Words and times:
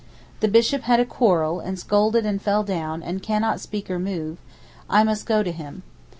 The 0.39 0.47
Bishop 0.47 0.81
had 0.81 0.99
a 0.99 1.05
quarrel, 1.05 1.59
and 1.59 1.77
scolded 1.77 2.25
and 2.25 2.41
fell 2.41 2.63
down, 2.63 3.03
and 3.03 3.21
cannot 3.21 3.61
speak 3.61 3.87
or 3.87 3.99
move; 3.99 4.39
I 4.89 5.03
must 5.03 5.27
go 5.27 5.43
to 5.43 5.51
him. 5.51 5.83